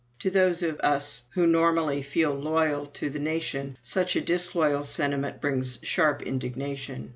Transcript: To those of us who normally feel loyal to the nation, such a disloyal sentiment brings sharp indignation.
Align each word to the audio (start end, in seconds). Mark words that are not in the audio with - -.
To 0.21 0.31
those 0.31 0.63
of 0.63 0.79
us 0.79 1.25
who 1.35 1.45
normally 1.45 2.01
feel 2.01 2.33
loyal 2.33 2.87
to 2.87 3.07
the 3.07 3.19
nation, 3.19 3.77
such 3.83 4.15
a 4.15 4.21
disloyal 4.21 4.83
sentiment 4.83 5.39
brings 5.39 5.77
sharp 5.83 6.23
indignation. 6.23 7.09